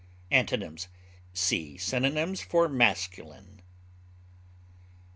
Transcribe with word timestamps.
Antonyms: 0.31 0.87
See 1.31 1.77
synonyms 1.77 2.41
for 2.41 2.67
MASCULINE. 2.67 3.61